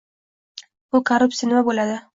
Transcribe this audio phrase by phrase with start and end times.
[0.95, 2.05] Bu korruptsiya nima bo'ladi?